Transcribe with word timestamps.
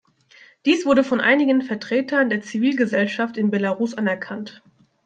Dies 0.65 0.87
wurde 0.87 1.03
von 1.03 1.21
einigen 1.21 1.61
Vertretern 1.61 2.31
der 2.31 2.41
Zivilgesellschaft 2.41 3.37
in 3.37 3.51
Belarus 3.51 3.93
anerkannt. 3.93 4.63